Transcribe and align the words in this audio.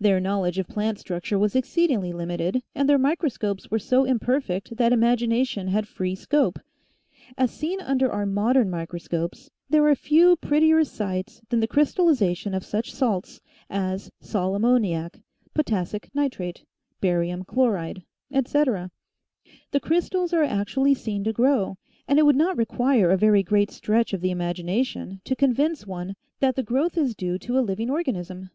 Their 0.00 0.18
knowledge 0.18 0.58
of 0.58 0.66
plant 0.66 0.98
structure 0.98 1.38
was 1.38 1.54
exceedingly 1.54 2.10
limited 2.10 2.62
and 2.74 2.88
their 2.88 2.96
micro 2.96 3.28
scopes 3.28 3.70
were 3.70 3.78
so 3.78 4.06
imperfect 4.06 4.78
that 4.78 4.94
imagination 4.94 5.68
had 5.68 5.86
free 5.86 6.14
scope. 6.14 6.58
As 7.36 7.50
seen 7.50 7.78
under 7.82 8.10
our 8.10 8.24
modern 8.24 8.70
microscopes, 8.70 9.50
there 9.68 9.86
are 9.86 9.94
few 9.94 10.36
pret 10.36 10.62
tier 10.62 10.84
sights 10.84 11.42
than 11.50 11.60
the 11.60 11.66
crystallization 11.66 12.54
of 12.54 12.64
such 12.64 12.94
salts 12.94 13.42
as 13.68 14.10
sal 14.22 14.54
ammoniac, 14.54 15.20
potassic 15.52 16.08
nitrate, 16.14 16.64
barium 17.02 17.44
chloride, 17.44 18.04
etc. 18.32 18.90
The 19.72 19.80
crys 19.80 20.08
tals 20.08 20.32
are 20.32 20.44
actually 20.44 20.94
seen 20.94 21.24
to 21.24 21.32
grow 21.34 21.76
and 22.08 22.18
it 22.18 22.24
would 22.24 22.36
not 22.36 22.56
require 22.56 23.10
a 23.10 23.18
very 23.18 23.42
great 23.42 23.70
stretch 23.70 24.14
of 24.14 24.22
the 24.22 24.30
imagination 24.30 25.20
to 25.24 25.36
convince 25.36 25.86
one 25.86 26.14
that 26.40 26.56
the 26.56 26.62
growth 26.62 26.96
Is 26.96 27.14
due 27.14 27.36
to 27.40 27.58
a 27.58 27.60
living 27.60 27.90
organism. 27.90 28.48